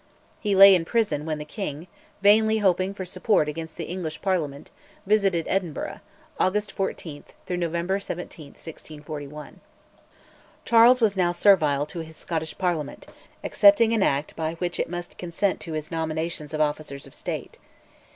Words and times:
He 0.39 0.55
lay 0.55 0.73
in 0.73 0.83
prison 0.83 1.27
when 1.27 1.37
the 1.37 1.45
king, 1.45 1.85
vainly 2.23 2.57
hoping 2.57 2.91
for 2.91 3.05
support 3.05 3.47
against 3.47 3.77
the 3.77 3.83
English 3.83 4.19
Parliament, 4.19 4.71
visited 5.05 5.45
Edinburgh 5.47 5.99
(August 6.39 6.71
14 6.71 7.23
November 7.49 7.99
17, 7.99 8.47
1641). 8.47 9.59
Charles 10.65 11.01
was 11.01 11.15
now 11.15 11.31
servile 11.31 11.85
to 11.85 11.99
his 11.99 12.17
Scottish 12.17 12.57
Parliament, 12.57 13.05
accepting 13.43 13.93
an 13.93 14.01
Act 14.01 14.35
by 14.35 14.53
which 14.55 14.79
it 14.79 14.89
must 14.89 15.19
consent 15.19 15.59
to 15.59 15.73
his 15.73 15.91
nominations 15.91 16.51
of 16.51 16.59
officers 16.59 17.05
of 17.05 17.13
State. 17.13 17.59